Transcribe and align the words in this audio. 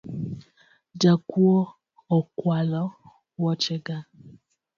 Jakuo 1.01 1.59
okwalo 2.17 2.83
woche 3.43 3.75
ga. 3.85 3.97